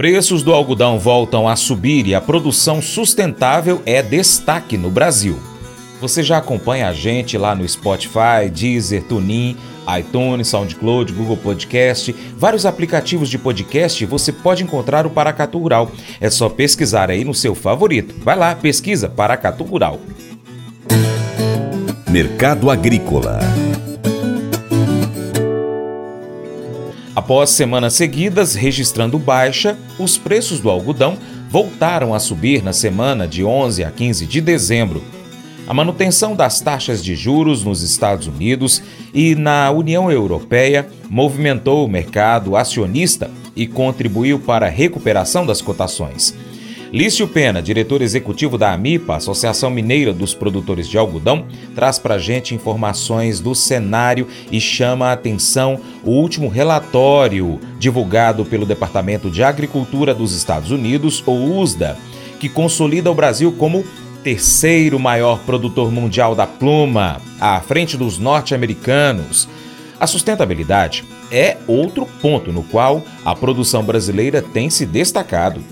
[0.00, 5.38] Preços do algodão voltam a subir e a produção sustentável é destaque no Brasil.
[6.00, 9.58] Você já acompanha a gente lá no Spotify, Deezer, TuneIn,
[9.98, 15.92] iTunes, SoundCloud, Google Podcast, vários aplicativos de podcast você pode encontrar o Paracatu Rural.
[16.18, 18.14] É só pesquisar aí no seu favorito.
[18.24, 20.00] Vai lá, pesquisa Paracatu Rural.
[22.08, 23.38] Mercado Agrícola
[27.30, 31.16] Após semanas seguidas registrando baixa, os preços do algodão
[31.48, 35.00] voltaram a subir na semana de 11 a 15 de dezembro.
[35.64, 38.82] A manutenção das taxas de juros nos Estados Unidos
[39.14, 46.34] e na União Europeia movimentou o mercado acionista e contribuiu para a recuperação das cotações.
[46.92, 52.18] Lício Pena, diretor executivo da AMIPA, Associação Mineira dos Produtores de Algodão, traz para a
[52.18, 59.40] gente informações do cenário e chama a atenção o último relatório divulgado pelo Departamento de
[59.40, 61.96] Agricultura dos Estados Unidos, ou USDA,
[62.40, 63.84] que consolida o Brasil como
[64.24, 69.48] terceiro maior produtor mundial da pluma, à frente dos norte-americanos.
[70.00, 75.62] A sustentabilidade é outro ponto no qual a produção brasileira tem se destacado.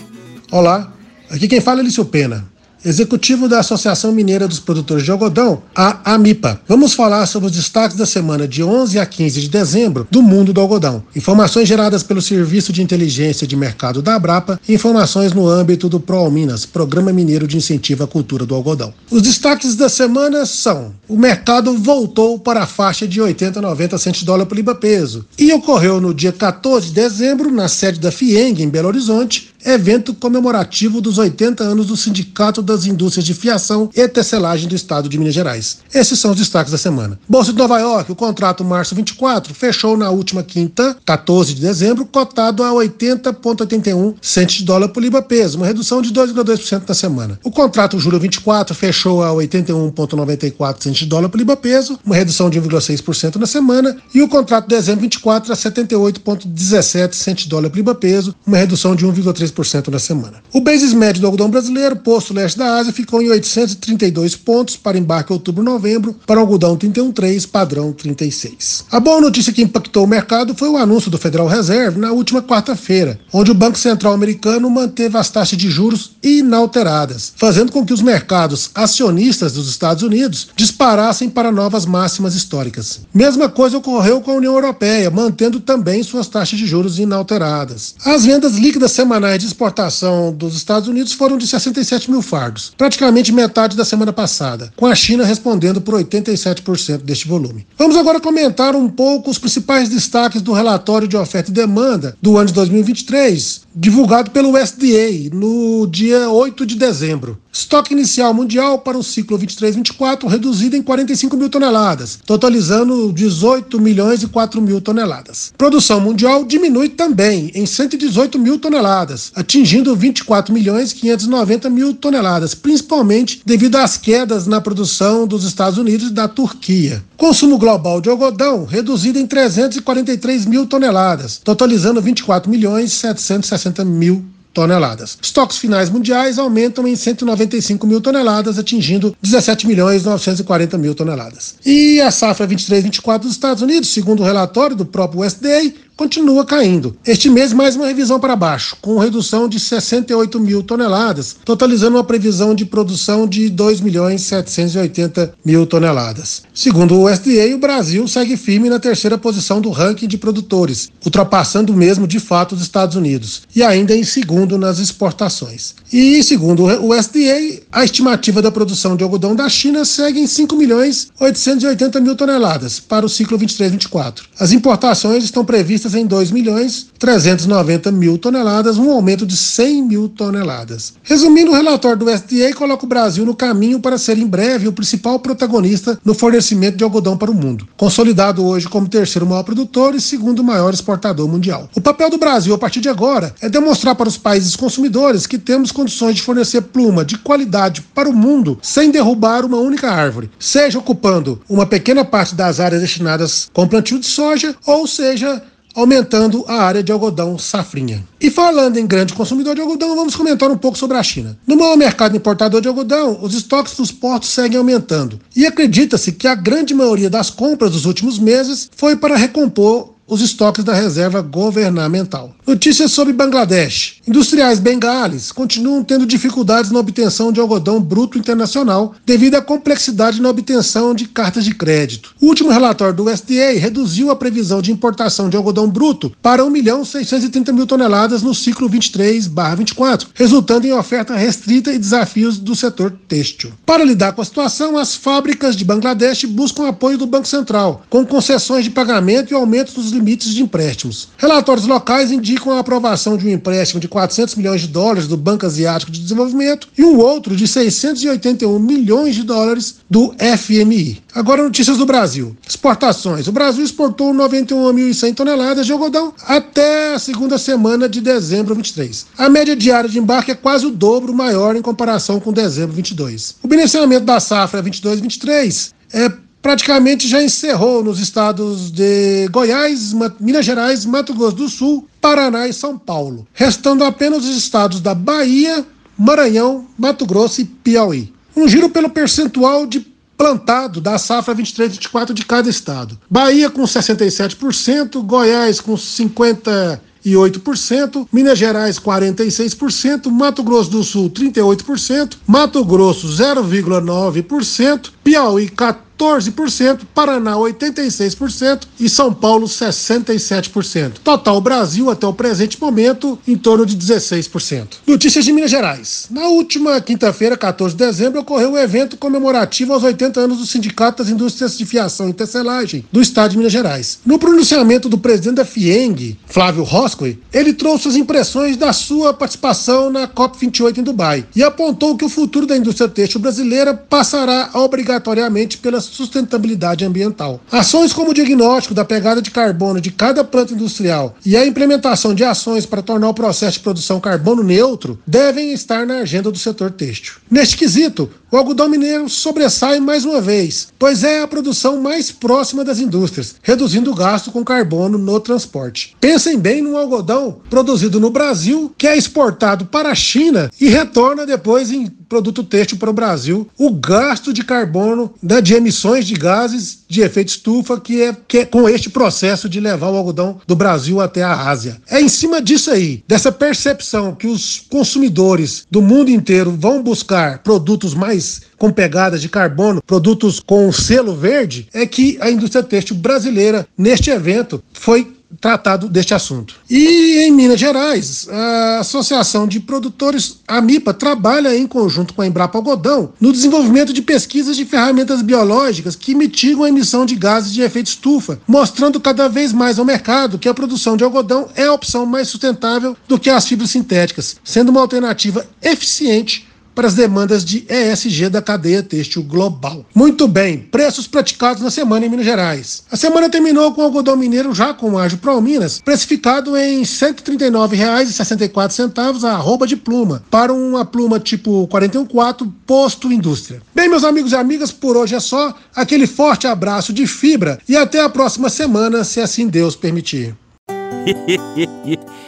[0.52, 0.92] Olá,
[1.30, 2.48] Aqui quem fala é Lício Pena
[2.84, 6.60] executivo da Associação Mineira dos Produtores de Algodão, a AMIPA.
[6.66, 10.52] Vamos falar sobre os destaques da semana de 11 a 15 de dezembro do mundo
[10.52, 11.02] do algodão.
[11.14, 16.00] Informações geradas pelo Serviço de Inteligência de Mercado da Abrapa e informações no âmbito do
[16.00, 18.94] ProAlminas, Programa Mineiro de Incentivo à Cultura do Algodão.
[19.10, 23.98] Os destaques da semana são: o mercado voltou para a faixa de 80 a 90
[23.98, 27.98] centos de dólar por libra peso e ocorreu no dia 14 de dezembro na sede
[27.98, 33.34] da FIENG em Belo Horizonte, evento comemorativo dos 80 anos do Sindicato das indústrias de
[33.34, 35.78] fiação e tecelagem do estado de Minas Gerais.
[35.92, 37.18] Esses são os destaques da semana.
[37.28, 42.06] Bolsa de Nova York, o contrato março 24 fechou na última quinta, 14 de dezembro,
[42.06, 47.38] cotado a 80,81 centos de dólar por libra peso, uma redução de 2,2% na semana.
[47.42, 52.48] O contrato julho 24 fechou a 81,94 centos de dólar por libra peso, uma redução
[52.50, 57.76] de 1,6% na semana, e o contrato dezembro 24 a 78,17 centos de dólar por
[57.76, 59.47] libra peso, uma redução de 1,3%
[59.90, 60.42] na semana.
[60.52, 64.98] O basis médio do algodão brasileiro, posto leste da Ásia ficou em 832 pontos para
[64.98, 68.84] embarque outubro-novembro, para algodão 31,3, padrão 36.
[68.90, 72.42] A boa notícia que impactou o mercado foi o anúncio do Federal Reserve na última
[72.42, 77.92] quarta-feira, onde o Banco Central americano manteve as taxas de juros inalteradas, fazendo com que
[77.92, 83.00] os mercados acionistas dos Estados Unidos disparassem para novas máximas históricas.
[83.12, 87.94] Mesma coisa ocorreu com a União Europeia, mantendo também suas taxas de juros inalteradas.
[88.04, 93.32] As vendas líquidas semanais de exportação dos Estados Unidos foram de 67 mil fardos praticamente
[93.32, 97.66] metade da semana passada, com a China respondendo por 87% deste volume.
[97.76, 102.36] Vamos agora comentar um pouco os principais destaques do relatório de oferta e demanda do
[102.36, 107.38] ano de 2023, divulgado pelo USDA no dia 8 de dezembro.
[107.58, 114.22] Estoque inicial mundial para o ciclo 23-24 reduzido em 45 mil toneladas, totalizando 18 milhões
[114.22, 115.52] e 4 mil toneladas.
[115.58, 122.54] Produção mundial diminui também em 118 mil toneladas, atingindo 24 milhões e 590 mil toneladas,
[122.54, 127.02] principalmente devido às quedas na produção dos Estados Unidos e da Turquia.
[127.16, 134.24] Consumo global de algodão reduzido em 343 mil toneladas, totalizando 24 milhões e 760 mil
[134.58, 135.16] toneladas.
[135.22, 141.54] Estoques finais mundiais aumentam em 195 mil toneladas, atingindo 17 milhões 940 mil toneladas.
[141.64, 146.96] E a safra 23-24 dos Estados Unidos, segundo o relatório do próprio USDA, continua caindo.
[147.04, 152.04] Este mês, mais uma revisão para baixo, com redução de 68 mil toneladas, totalizando uma
[152.04, 156.44] previsão de produção de 2 milhões 780 mil toneladas.
[156.54, 161.74] Segundo o USDA, o Brasil segue firme na terceira posição do ranking de produtores, ultrapassando
[161.74, 165.74] mesmo de fato os Estados Unidos, e ainda em segundo nas exportações.
[165.92, 170.54] E segundo o USDA, a estimativa da produção de algodão da China segue em 5
[170.54, 174.20] milhões 880 mil toneladas para o ciclo 23-24.
[174.38, 180.08] As importações estão previstas em 2 milhões 390 mil toneladas, um aumento de 100 mil
[180.08, 180.94] toneladas.
[181.02, 184.72] Resumindo, o relatório do SDA coloca o Brasil no caminho para ser em breve o
[184.72, 189.94] principal protagonista no fornecimento de algodão para o mundo, consolidado hoje como terceiro maior produtor
[189.94, 191.68] e segundo maior exportador mundial.
[191.74, 195.38] O papel do Brasil a partir de agora é demonstrar para os países consumidores que
[195.38, 200.30] temos condições de fornecer pluma de qualidade para o mundo sem derrubar uma única árvore,
[200.38, 205.42] seja ocupando uma pequena parte das áreas destinadas com plantio de soja ou seja
[205.78, 208.04] aumentando a área de algodão safrinha.
[208.20, 211.38] E falando em grande consumidor de algodão, vamos comentar um pouco sobre a China.
[211.46, 215.20] No maior mercado importador de algodão, os estoques dos portos seguem aumentando.
[215.36, 220.22] E acredita-se que a grande maioria das compras dos últimos meses foi para recompor os
[220.22, 222.34] estoques da reserva governamental.
[222.46, 223.96] Notícias sobre Bangladesh.
[224.06, 230.30] Industriais bengales continuam tendo dificuldades na obtenção de algodão bruto internacional devido à complexidade na
[230.30, 232.14] obtenção de cartas de crédito.
[232.20, 236.48] O último relatório do USDA reduziu a previsão de importação de algodão bruto para 1
[236.48, 242.92] milhão 630 mil toneladas no ciclo 23/24, resultando em oferta restrita e desafios do setor
[243.06, 243.52] têxtil.
[243.66, 248.06] Para lidar com a situação, as fábricas de Bangladesh buscam apoio do Banco Central, com
[248.06, 251.08] concessões de pagamento e aumento dos limites de empréstimos.
[251.18, 255.44] Relatórios locais indicam a aprovação de um empréstimo de 400 milhões de dólares do Banco
[255.44, 261.02] Asiático de Desenvolvimento e um outro de 681 milhões de dólares do FMI.
[261.14, 262.36] Agora notícias do Brasil.
[262.46, 263.26] Exportações.
[263.26, 269.06] O Brasil exportou 91.100 toneladas de algodão até a segunda semana de dezembro 23.
[269.18, 273.36] A média diária de embarque é quase o dobro maior em comparação com dezembro 22.
[273.42, 280.86] O beneficiamento da safra 22-23 é praticamente já encerrou nos estados de Goiás, Minas Gerais,
[280.86, 285.62] Mato Grosso do Sul, Paraná e São Paulo, restando apenas os estados da Bahia,
[285.98, 288.14] Maranhão, Mato Grosso e Piauí.
[288.34, 289.80] Um giro pelo percentual de
[290.16, 292.98] plantado da safra 23-24 de cada estado.
[293.10, 302.16] Bahia com 67%, Goiás com 50 38%, Minas Gerais 46%, Mato Grosso do Sul 38%,
[302.26, 310.92] Mato Grosso 0,9%, Piauí 14%, 14%, Paraná 86% e São Paulo 67%.
[311.02, 314.68] Total Brasil até o presente momento em torno de 16%.
[314.86, 316.06] Notícias de Minas Gerais.
[316.10, 321.02] Na última quinta-feira, 14 de dezembro, ocorreu um evento comemorativo aos 80 anos do Sindicato
[321.02, 323.98] das Indústrias de Fiação e Tecelagem do Estado de Minas Gerais.
[324.06, 329.90] No pronunciamento do presidente da FIENG, Flávio Roscoe, ele trouxe as impressões da sua participação
[329.90, 335.58] na COP28 em Dubai e apontou que o futuro da indústria têxtil brasileira passará obrigatoriamente
[335.58, 337.40] pelas sustentabilidade ambiental.
[337.50, 342.14] Ações como o diagnóstico da pegada de carbono de cada planta industrial e a implementação
[342.14, 346.38] de ações para tornar o processo de produção carbono neutro devem estar na agenda do
[346.38, 347.14] setor têxtil.
[347.30, 352.64] Neste quesito, o algodão mineiro sobressai mais uma vez, pois é a produção mais próxima
[352.64, 355.96] das indústrias, reduzindo o gasto com carbono no transporte.
[356.00, 361.24] Pensem bem num algodão produzido no Brasil que é exportado para a China e retorna
[361.24, 363.48] depois em produto têxtil para o Brasil.
[363.56, 368.38] O gasto de carbono né, de emissões de gases de efeito estufa que é, que
[368.38, 371.76] é com este processo de levar o algodão do Brasil até a Ásia.
[371.88, 377.38] É em cima disso aí, dessa percepção que os consumidores do mundo inteiro vão buscar
[377.42, 382.96] produtos mais com pegadas de carbono, produtos com selo verde, é que a indústria têxtil
[382.96, 386.54] brasileira, neste evento, foi tratado deste assunto.
[386.70, 392.26] E em Minas Gerais, a Associação de Produtores, a MIPA, trabalha em conjunto com a
[392.26, 397.52] Embrapa Algodão no desenvolvimento de pesquisas de ferramentas biológicas que mitigam a emissão de gases
[397.52, 401.64] de efeito estufa, mostrando cada vez mais ao mercado que a produção de algodão é
[401.64, 406.47] a opção mais sustentável do que as fibras sintéticas, sendo uma alternativa eficiente
[406.78, 409.84] para as demandas de ESG da cadeia têxtil global.
[409.92, 412.84] Muito bem, preços praticados na semana em Minas Gerais.
[412.88, 416.84] A semana terminou com o algodão mineiro já com ágio Pro Minas, precificado em R$
[416.84, 423.60] 139,64 a arroba de pluma, para uma pluma tipo 414 posto indústria.
[423.74, 425.52] Bem, meus amigos e amigas, por hoje é só.
[425.74, 430.32] Aquele forte abraço de fibra e até a próxima semana, se assim Deus permitir.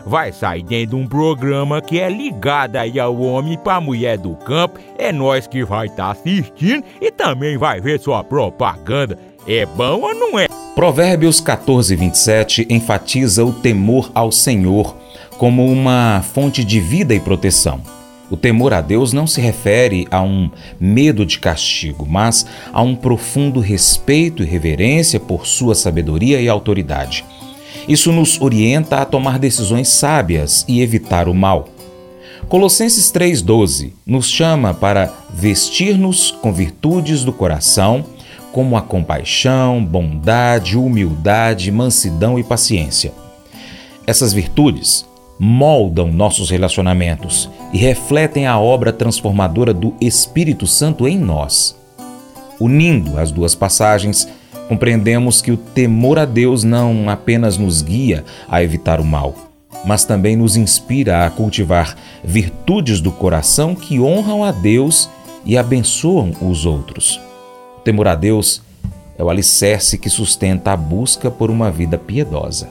[0.05, 4.35] vai sair dentro de um programa que é ligado aí ao homem para mulher do
[4.35, 4.79] campo.
[4.97, 9.17] É nós que vai estar tá assistindo e também vai ver sua propaganda.
[9.47, 10.47] É bom ou não é?
[10.75, 14.95] Provérbios 14, 27 enfatiza o temor ao Senhor
[15.37, 17.81] como uma fonte de vida e proteção.
[18.29, 22.95] O temor a Deus não se refere a um medo de castigo, mas a um
[22.95, 27.25] profundo respeito e reverência por sua sabedoria e autoridade.
[27.87, 31.69] Isso nos orienta a tomar decisões sábias e evitar o mal.
[32.47, 38.03] Colossenses 3,12 nos chama para vestir-nos com virtudes do coração,
[38.51, 43.13] como a compaixão, bondade, humildade, mansidão e paciência.
[44.05, 45.05] Essas virtudes
[45.39, 51.75] moldam nossos relacionamentos e refletem a obra transformadora do Espírito Santo em nós.
[52.59, 54.27] Unindo as duas passagens,
[54.71, 59.35] Compreendemos que o temor a Deus não apenas nos guia a evitar o mal,
[59.83, 65.09] mas também nos inspira a cultivar virtudes do coração que honram a Deus
[65.43, 67.19] e abençoam os outros.
[67.79, 68.61] O temor a Deus
[69.17, 72.69] é o alicerce que sustenta a busca por uma vida piedosa.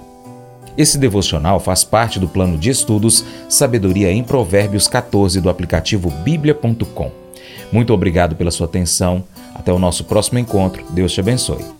[0.79, 7.13] Esse devocional faz parte do plano de estudos Sabedoria em Provérbios 14 do aplicativo bíblia.com.
[7.71, 9.23] Muito obrigado pela sua atenção.
[9.55, 10.83] Até o nosso próximo encontro.
[10.95, 11.80] Deus te abençoe.